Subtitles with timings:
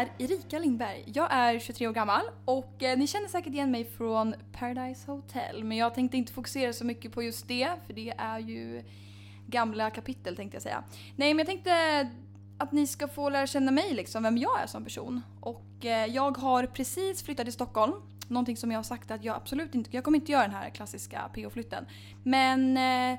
[0.00, 1.04] är Erika Lindberg.
[1.06, 5.64] Jag är 23 år gammal och eh, ni känner säkert igen mig från Paradise Hotel.
[5.64, 8.84] Men jag tänkte inte fokusera så mycket på just det, för det är ju
[9.46, 10.84] gamla kapitel tänkte jag säga.
[11.16, 12.08] Nej, men jag tänkte
[12.58, 15.22] att ni ska få lära känna mig liksom, vem jag är som person.
[15.40, 17.92] Och eh, jag har precis flyttat till Stockholm.
[18.28, 20.70] Någonting som jag har sagt att jag absolut inte, jag kommer inte göra den här
[20.70, 21.86] klassiska PO-flytten.
[22.22, 23.18] Men eh,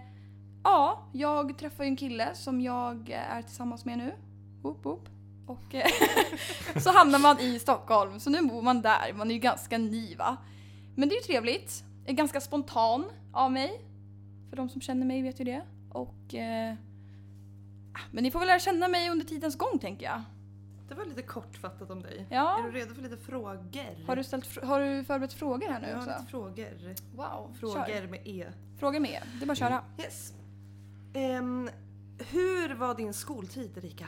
[0.64, 4.14] ja, jag träffar ju en kille som jag är tillsammans med nu.
[4.62, 5.17] Woop, woop.
[5.48, 5.88] Och eh,
[6.82, 9.14] så hamnar man i Stockholm, så nu bor man där.
[9.14, 10.38] Man är ju ganska ny va.
[10.96, 11.84] Men det är ju trevligt.
[12.06, 13.82] Jag är ganska spontan av mig.
[14.50, 15.62] För de som känner mig vet ju det.
[15.92, 16.34] Och...
[16.36, 16.74] Eh,
[17.94, 20.22] ah, men ni får väl lära känna mig under tidens gång tänker jag.
[20.90, 22.26] Det var lite kortfattat om dig.
[22.30, 22.60] Ja.
[22.60, 24.06] Är du redo för lite frågor?
[24.08, 26.18] Har du, ställt, har du förberett frågor här nu Jag har också?
[26.20, 26.96] lite frågor.
[27.16, 28.08] Wow, Frågor kör.
[28.08, 28.46] med E.
[28.80, 29.22] Fråga med.
[29.40, 29.84] Det är bara att köra.
[30.00, 30.34] Yes.
[31.14, 31.70] Ehm,
[32.30, 34.06] hur var din skoltid Erika?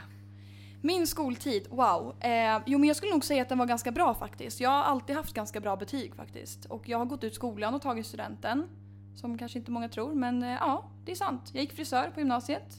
[0.81, 2.16] Min skoltid, wow.
[2.19, 4.59] Eh, jo men jag skulle nog säga att den var ganska bra faktiskt.
[4.59, 6.66] Jag har alltid haft ganska bra betyg faktiskt.
[6.66, 8.67] Och jag har gått ut skolan och tagit studenten.
[9.16, 11.52] Som kanske inte många tror, men eh, ja, det är sant.
[11.53, 12.77] Jag gick frisör på gymnasiet.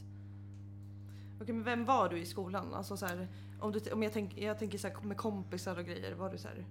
[1.41, 2.73] Okej men vem var du i skolan?
[2.73, 3.27] Alltså så här,
[3.59, 6.13] om, du, om jag, tänk, jag tänker så här, med kompisar och grejer.
[6.15, 6.65] Var du så här,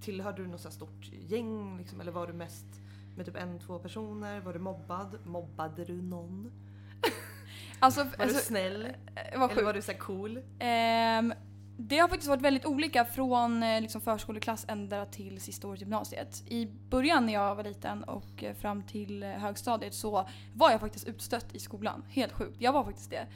[0.00, 2.66] tillhörde du något så här stort gäng liksom, eller var du mest
[3.16, 4.40] med typ en, två personer?
[4.40, 5.18] Var du mobbad?
[5.24, 6.52] Mobbade du någon?
[7.80, 8.84] Alltså, Var du alltså snäll?
[8.84, 9.64] eh, vad Eller sjukt.
[9.66, 10.40] var du så cool?
[10.58, 11.34] Ehm,
[11.78, 15.84] det har faktiskt varit väldigt olika från eh, liksom förskoleklass ända till sista året i
[15.84, 16.42] gymnasiet.
[16.46, 20.80] I början när jag var liten och eh, fram till eh, högstadiet så var jag
[20.80, 22.04] faktiskt utstött i skolan.
[22.08, 22.56] Helt sjukt.
[22.60, 23.26] Jag var faktiskt det.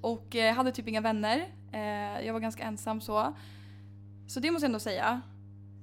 [0.00, 1.46] Och eh, hade typ inga vänner.
[1.72, 3.36] Eh, jag var ganska ensam så.
[4.26, 5.20] Så det måste jag ändå säga.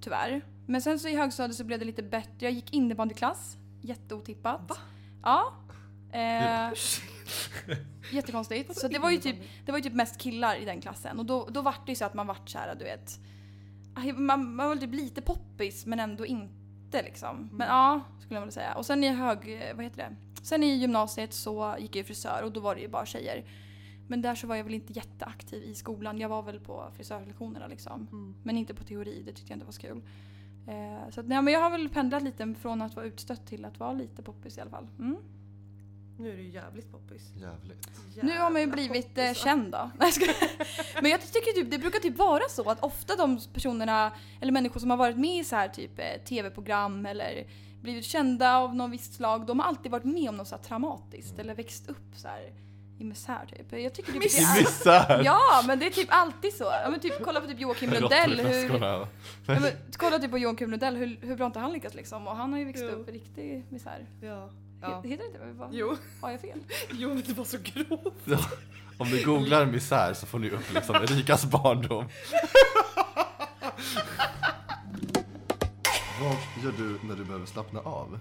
[0.01, 0.41] Tyvärr.
[0.67, 2.31] Men sen så i högstadiet så blev det lite bättre.
[2.39, 3.57] Jag gick innebandyklass.
[3.81, 4.61] Jätteotippat.
[4.69, 4.75] Va?
[5.23, 5.53] Ja.
[6.19, 6.73] Eh,
[8.11, 8.77] jättekonstigt.
[8.77, 11.25] Så det var ju typ det var ju typ mest killar i den klassen och
[11.25, 13.19] då, då vart det ju så att man vart så här, du vet.
[14.17, 17.49] Man, man var typ lite poppis men ändå inte liksom.
[17.51, 18.73] Men ja, skulle jag vilja säga.
[18.73, 20.15] Och sen i hög, vad heter det?
[20.43, 23.45] Sen i gymnasiet så gick jag ju frisör och då var det ju bara tjejer.
[24.07, 26.19] Men där så var jag väl inte jätteaktiv i skolan.
[26.19, 28.07] Jag var väl på frisörlektionerna liksom.
[28.11, 28.35] Mm.
[28.43, 30.01] Men inte på teori, det tyckte jag inte var så kul.
[30.67, 33.65] Eh, så att, nej, men jag har väl pendlat lite från att vara utstött till
[33.65, 34.87] att vara lite poppis i alla fall.
[34.99, 35.17] Mm.
[36.17, 37.31] Nu är du jävligt poppis.
[37.35, 37.89] Jävligt.
[38.21, 39.91] Nu har man ju Jävla blivit eh, poppis, känd då.
[41.01, 44.11] Men jag tycker typ, det brukar typ vara så att ofta de personerna,
[44.41, 47.45] eller människor som har varit med i så här typ eh, tv-program eller
[47.81, 50.63] blivit kända av någon visst slag, de har alltid varit med om något så här
[50.63, 52.51] traumatiskt eller växt upp så här
[52.99, 53.81] i misär typ.
[53.81, 55.21] Jag tycker typ det I är, misär!
[55.25, 56.63] Ja, men det är typ alltid så.
[56.63, 58.39] Ja, men typ, kolla på typ Joakim Lundell.
[58.39, 59.07] Hur, ja,
[59.45, 62.27] men, kolla typ på Joakim Lundell, hur, hur bra inte han lyckats liksom.
[62.27, 62.89] Och han har ju växt Jo.
[62.89, 64.05] upp i riktig misär.
[64.21, 64.49] Ja.
[64.81, 64.87] Ja.
[64.87, 65.39] He- Heter det inte?
[65.59, 65.97] Vad- Jo.
[66.21, 66.59] Har jag fel?
[66.91, 68.13] jo, men det var så grovt.
[68.25, 68.39] Ja.
[68.97, 72.05] Om du googlar misär så får ni upp liksom Erikas barndom.
[76.21, 78.19] Vad gör du när du behöver slappna av?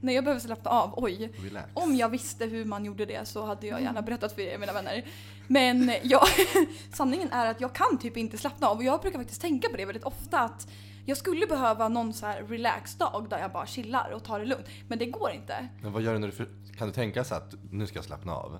[0.00, 1.32] När jag behöver slappna av, oj.
[1.44, 1.68] Relax.
[1.74, 4.72] Om jag visste hur man gjorde det så hade jag gärna berättat för er mina
[4.72, 5.04] vänner.
[5.46, 6.22] Men jag,
[6.92, 9.76] sanningen är att jag kan typ inte slappna av och jag brukar faktiskt tänka på
[9.76, 10.68] det väldigt ofta att
[11.04, 14.66] jag skulle behöva någon så här relax-dag där jag bara chillar och tar det lugnt.
[14.88, 15.68] Men det går inte.
[15.82, 16.32] Men vad gör du när du...
[16.32, 16.46] För...
[16.78, 18.58] Kan du tänka så att nu ska jag slappna av?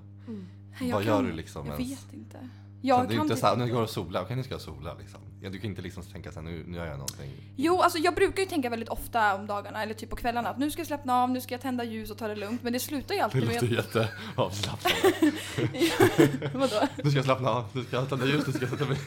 [0.81, 1.93] Jag Vad kan, gör du liksom Jag ens?
[2.05, 2.49] vet inte.
[2.85, 4.43] Jag Jag det är kan inte så här, nu går jag och sola, okej nu
[4.43, 5.21] ska jag sola liksom.
[5.41, 7.31] Ja, du kan inte liksom tänka så här, nu, nu gör jag någonting.
[7.57, 10.59] Jo, alltså jag brukar ju tänka väldigt ofta om dagarna eller typ på kvällarna att
[10.59, 12.63] nu ska jag slappna av, nu ska jag tända ljus och ta det lugnt.
[12.63, 15.09] Men det slutar ju Det alltid med låter jätteavslappnande.
[16.45, 16.55] att...
[16.55, 16.89] Vadå?
[17.05, 18.99] Nu ska jag slappna av, nu ska jag tända ljus, nu ska jag sätta mig...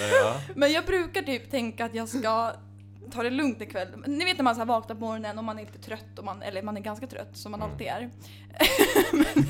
[0.00, 0.40] Ja.
[0.54, 2.52] Men jag brukar typ tänka att jag ska
[3.12, 3.88] ta det lugnt ikväll.
[4.06, 6.24] Ni vet när man så här vaknar på morgonen och man är lite trött, och
[6.24, 7.72] man, eller man är ganska trött som man Mm.
[7.72, 8.10] alltid är.
[9.12, 9.46] Men,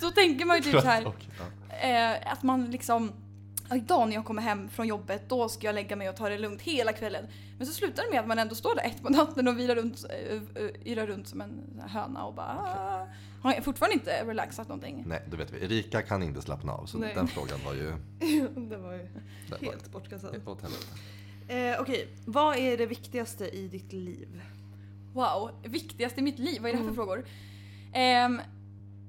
[0.00, 1.02] då tänker man ju typ så här
[1.82, 3.27] eh, att man liksom "Ja,
[3.74, 6.38] Idag när jag kommer hem från jobbet, då ska jag lägga mig och ta det
[6.38, 7.24] lugnt hela kvällen.
[7.58, 9.74] Men så slutar det med att man ändå står där ett på natten och vilar
[9.74, 13.06] runt, eh, eh, yrar runt som en höna och bara "Ah."
[13.42, 15.04] Har fortfarande inte relaxat någonting.
[15.06, 15.64] Nej, då vet vi.
[15.64, 17.14] Erika kan inte slappna av, så Nej.
[17.14, 17.92] den frågan var ju...
[18.68, 18.98] det var ju
[19.48, 20.28] Det var helt bortkastad.
[21.48, 24.42] Eh, Okej, vad är det viktigaste i ditt liv?
[25.14, 26.94] Wow, viktigaste i mitt liv, vad är det här för Mm.
[26.94, 27.24] frågor?
[27.92, 28.40] Ehm,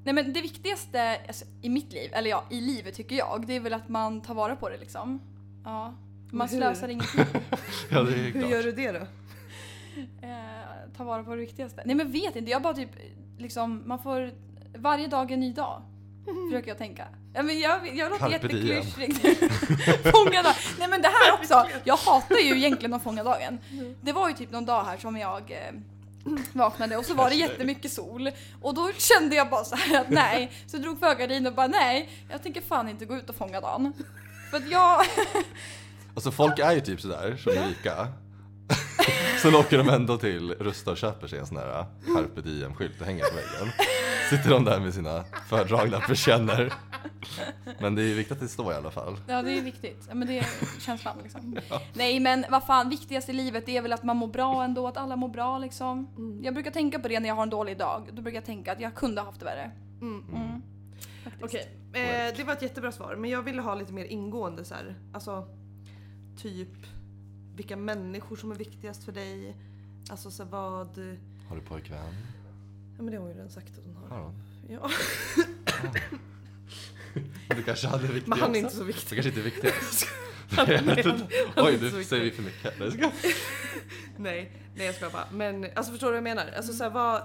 [0.03, 3.55] nej men det viktigaste alltså, i mitt liv, eller ja, i livet tycker jag, det
[3.55, 5.21] är väl att man tar vara på det liksom.
[5.65, 5.93] Ja.
[6.31, 6.57] Man Hur?
[6.57, 7.25] slösar ingen tid.
[7.91, 8.51] Ja, det är Hur klart.
[8.51, 8.99] gör du det då?
[10.21, 11.81] Eh, ta vara på det viktigaste.
[11.85, 12.89] Nej men vet inte, jag bara typ
[13.37, 14.31] liksom, man får,
[14.77, 15.81] varje dag är en ny dag.
[16.49, 17.07] Försöker jag tänka.
[17.33, 19.19] Ja, men jag, jag låter jätteklyschigt.
[20.15, 20.53] fånga dag.
[20.79, 23.59] Nej men det här också, jag hatar ju egentligen att fånga dagen.
[24.01, 25.73] Det var ju typ någon dag här som jag, eh,
[26.53, 28.31] Vaknade och så var det jättemycket sol.
[28.61, 30.51] Och då kände jag bara så här att nej.
[30.67, 33.35] Så jag drog för gardinen och bara nej, jag tänker fan inte gå ut och
[33.35, 33.93] fånga dagen.
[34.51, 35.05] För att jag...
[36.13, 38.07] Alltså folk är ju typ sådär, som är rika.
[39.41, 43.05] Sen åker de ändå till Rusta och köper sig en sån här carpe diem-skylt och
[43.05, 43.73] hänger på väggen.
[44.29, 46.73] Sitter de där med sina fördragna persienner.
[47.79, 49.17] Men det är ju viktigt att det står i alla fall.
[49.27, 50.05] Ja det är viktigt.
[50.07, 50.45] Ja, men det är
[50.79, 51.59] känslan liksom.
[51.93, 54.87] Nej men vad fan, viktigast i livet det är väl att man mår bra ändå,
[54.87, 56.07] att alla mår bra liksom.
[56.43, 58.09] Jag brukar tänka på det när jag har en dålig dag.
[58.13, 59.71] Då brukar jag tänka att jag kunde ha haft det värre.
[60.01, 60.23] Mm.
[60.33, 60.61] Mm.
[61.23, 61.43] Faktiskt.
[61.43, 63.15] Okej, eh, det var ett jättebra svar.
[63.15, 64.95] Men jag ville ha lite mer ingående så här.
[65.13, 65.47] Alltså,
[66.41, 66.69] typ
[67.59, 69.55] vilka människor som är viktigast för dig.
[70.09, 70.87] Alltså så vad...
[71.49, 72.13] Har du pojkvän?
[72.97, 74.17] Ja men det har hon ju redan sagt att hon har.
[74.17, 74.35] Har hon?
[74.69, 74.89] Ja.
[77.55, 79.09] Du kanske hade viktigt Men han är inte så viktig.
[79.17, 80.07] kanske inte är viktigast.
[80.51, 81.27] Han är- han är
[81.57, 82.73] Oj, nu säger vi för mycket.
[84.17, 85.27] Nej, nej jag skojar bara.
[85.31, 86.51] Men alltså förstår du vad jag menar?
[86.57, 87.21] Alltså så här, vad...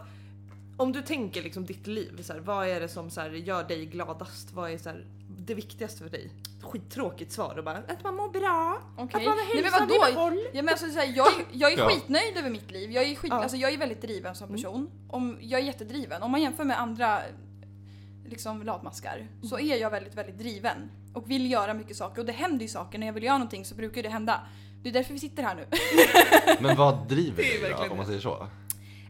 [0.76, 3.64] Om du tänker liksom ditt liv, så här, vad är det som så här, gör
[3.64, 4.52] dig gladast?
[4.52, 5.04] Vad är så här,
[5.38, 6.30] det viktigaste för dig?
[6.62, 9.04] Skittråkigt svar och bara att man mår bra, Okej.
[9.04, 10.38] att man har Nej, men hälsan i behåll.
[10.52, 11.88] Ja, men alltså, så här, jag, är, jag är Ja.
[11.88, 12.92] skitnöjd över mitt liv.
[12.92, 13.42] Jag är, skit, Ja.
[13.42, 14.90] alltså, jag är väldigt driven som person.
[15.08, 16.22] Om, jag är jättedriven.
[16.22, 17.18] Om man jämför med andra
[18.26, 20.90] liksom, latmaskar så är jag väldigt, väldigt driven.
[21.14, 22.20] Och vill göra mycket saker.
[22.20, 22.98] Och det händer ju saker.
[22.98, 24.40] När jag vill göra någonting så brukar det hända.
[24.82, 25.66] Det är därför vi sitter här nu.
[26.60, 28.46] Men vad driver dig då, om man säger så?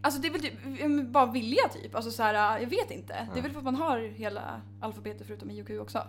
[0.05, 1.95] Alltså det är väl typ, bara vilja typ.
[1.95, 3.29] Alltså så här, jag vet inte.
[3.33, 6.03] Det är väl för att man har hela alfabetet förutom I och Q också.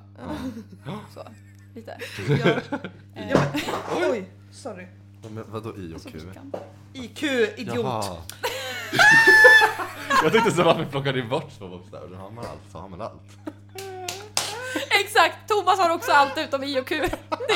[1.14, 1.24] Så,
[1.76, 1.98] lite.
[2.30, 2.80] Ja.
[3.16, 4.88] Eh, Ja, men, oj, sorry.
[5.22, 6.20] Men vadå I och så Q?
[6.34, 6.52] kan.
[6.94, 7.24] IQ,
[7.58, 7.76] idiot.
[7.76, 8.18] Jaha.
[10.24, 12.08] Jag tänkte så varför plockar ni bort två bokstäver?
[12.10, 13.38] Då har man allt, så har man allt.
[15.16, 15.48] Exakt!
[15.50, 17.04] Thomas har också allt utom I och Q.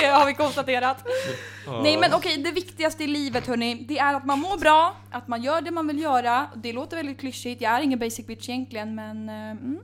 [0.02, 1.08] Det har vi konstaterat.
[1.84, 5.28] Nej men okej, det viktigaste i livet hörni, det är att man mår bra, att
[5.28, 6.48] man gör det man vill göra.
[6.56, 9.30] Det låter väldigt klyschigt, jag är ingen basic bitch egentligen men...
[9.30, 9.80] eh, Mm.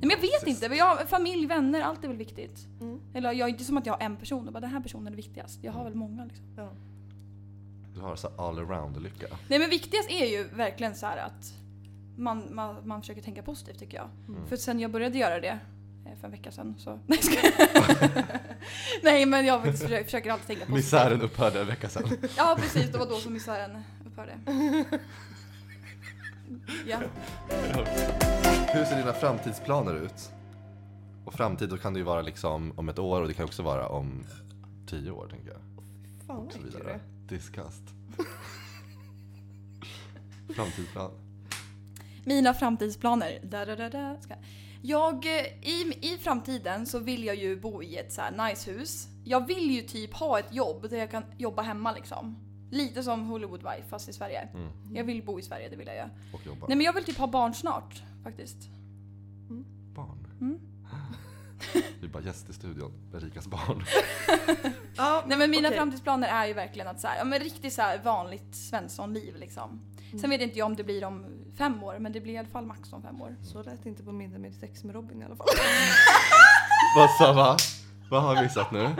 [0.00, 2.66] men jag vet inte, jag, familj, vänner, allt är väl viktigt.
[2.80, 3.00] Mm.
[3.14, 5.12] Eller jag är inte som att jag har en person och bara den här personen
[5.12, 5.58] är viktigast.
[5.62, 6.44] Jag har väl många liksom.
[6.56, 6.68] Ja.
[7.94, 9.26] Du har så all around lycka.
[9.48, 11.52] Nej men viktigast är ju verkligen så här att
[12.16, 14.08] man, man, man försöker tänka positivt tycker jag.
[14.28, 14.46] Mm.
[14.46, 15.58] För sen jag började göra det
[16.20, 16.98] för en vecka sedan så...
[17.06, 17.52] Nej, skojar.
[19.02, 20.76] Nej men jag försöker, försöker alltid tänka positivt.
[20.84, 22.10] Misären upphörde en vecka sedan.
[22.36, 24.38] Ja precis, det var då som misären upphörde.
[26.86, 26.98] Ja.
[28.72, 30.30] Hur ser dina framtidsplaner ut?
[31.24, 33.62] Och framtid då kan det ju vara liksom om ett år och det kan också
[33.62, 34.26] vara om
[34.86, 35.60] tio år tänker jag.
[36.26, 37.00] Fan Och så vidare.
[37.28, 37.82] Diskast.
[40.54, 41.10] Framtidsplan.
[42.24, 43.38] Mina framtidsplaner.
[43.42, 44.16] Da, da, da, da.
[44.86, 48.70] Jag, eh, i, I framtiden så vill jag ju bo i ett så här nice
[48.70, 49.08] hus.
[49.24, 52.36] Jag vill ju typ ha ett jobb där jag kan jobba hemma liksom.
[52.70, 54.48] Lite som Hollywood Wife fast i Sverige.
[54.54, 54.68] Mm.
[54.94, 56.08] Jag vill bo i Sverige, det vill jag.
[56.32, 56.66] Och jobba.
[56.66, 58.56] Nej men jag vill typ ha barn snart faktiskt.
[59.94, 60.26] Barn.
[60.40, 60.60] Mm.
[62.00, 62.92] Vi är bara gäst i studion.
[63.14, 63.84] Erikas barn.
[64.96, 65.78] Ja, Nej men mina okej.
[65.78, 69.80] framtidsplaner är ju verkligen att så här, ja men riktigt så här vanligt svenssonliv liksom.
[70.20, 72.48] Sen vet inte jag om det blir om fem år men det blir i alla
[72.48, 73.36] fall max om fem år.
[73.42, 75.46] Så lät det inte på middag med sex med Robin i alla fall.
[76.96, 77.56] Vad sa va?
[78.10, 78.90] Vad har jag missat nu?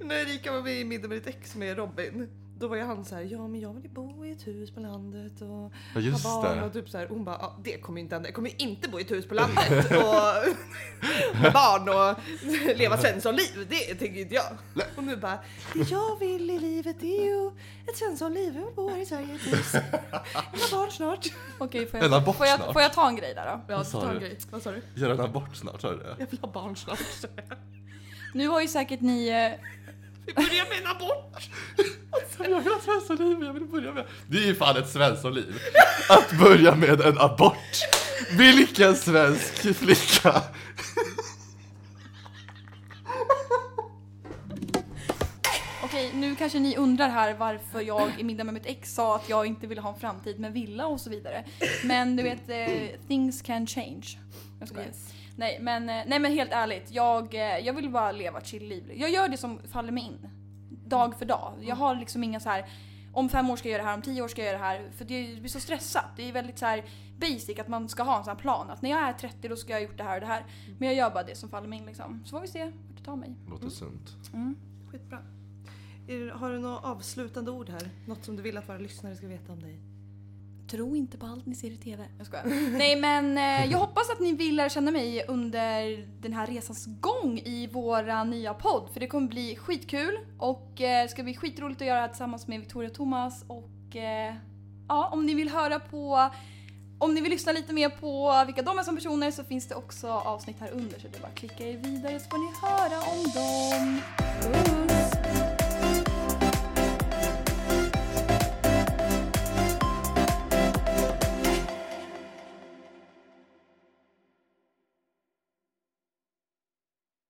[0.00, 2.28] När Erika var med i middag med ditt ex med Robin.
[2.62, 4.70] Då var ju han så här, ja men jag vill ju bo i ett hus
[4.70, 6.62] på landet och Ja just ha barn det.
[6.64, 8.28] och typ så här, hon bara, ja, det kommer ju inte hända.
[8.28, 10.14] Jag kommer ju inte bo i ett hus på landet och
[11.42, 12.18] med barn och
[12.76, 13.66] leva svenssonliv.
[13.70, 14.44] Det tänker inte jag.
[14.96, 15.38] Och nu bara,
[15.74, 17.46] det jag vill i livet det är ju
[17.88, 18.54] ett svenssonliv.
[18.56, 19.72] Jag vill bo här i Sverige i ett hus.
[19.72, 19.80] Jag
[20.60, 21.26] har barn snart.
[21.58, 22.72] Okej, får En jag, abort får, jag, snart.
[22.72, 23.72] får jag ta en grej där då?
[23.72, 24.38] Ja, ta en grej.
[24.50, 24.82] Vad sa du?
[24.94, 26.16] Göra en abort snart, sa du det?
[26.18, 26.98] Jag vill ha barn snart.
[28.34, 29.28] Nu har ju säkert ni...
[29.28, 29.66] eh,
[30.26, 31.50] Vi börjar med en abort.
[32.38, 34.04] Jag vill ha svenssonliv, jag vill börja med...
[34.26, 35.54] Det är ju fan ett svenssonliv.
[36.08, 37.80] Att börja med en abort.
[38.38, 40.42] Vilken svensk flicka?
[45.84, 49.28] Okej, nu kanske ni undrar här varför jag i middag med mitt ex sa att
[49.28, 51.44] jag inte ville ha en framtid med villa och så vidare.
[51.84, 54.18] Men du vet, eh, things can change.
[54.60, 54.88] Jag skojar.
[55.36, 58.92] Nej men, eh, nej men helt ärligt, jag, eh, jag vill bara leva ett chill-liv.
[58.94, 60.28] Jag gör det som faller mig in.
[60.92, 61.52] Dag för dag.
[61.60, 62.66] Jag har liksom inga så här
[63.12, 64.64] om fem år ska jag göra det här, om tio år ska jag göra det
[64.64, 64.90] här.
[64.90, 66.04] För det blir så stressat.
[66.16, 66.84] Det är väldigt så här
[67.18, 68.70] basic att man ska ha en sån här plan.
[68.70, 70.44] Att när jag är 30 då ska jag ha gjort det här och det här.
[70.78, 72.22] Men jag gör bara det som faller mig in liksom.
[72.24, 73.34] Så får vi se vart det tar mig.
[73.48, 74.16] Låter sunt.
[74.34, 74.56] Mm.
[74.90, 75.18] Skitbra.
[76.34, 77.90] Har du några avslutande ord här?
[78.06, 79.80] Något som du vill att våra lyssnare ska veta om dig?
[80.72, 82.04] Tro inte på allt ni ser i TV.
[82.18, 82.44] Jag skojar.
[82.78, 86.86] Nej men eh, jag hoppas att ni vill lära känna mig under den här resans
[87.00, 88.88] gång i våra nya podd.
[88.92, 92.48] För det kommer bli skitkul och eh, ska bli skitroligt att göra det här tillsammans
[92.48, 94.34] med Victoria och Thomas och eh,
[94.88, 96.30] ja, om ni vill höra på
[96.98, 99.74] om ni vill lyssna lite mer på vilka de är som personer så finns det
[99.74, 102.52] också avsnitt här under så det är bara att klicka er vidare så får ni
[102.62, 104.91] höra om dem.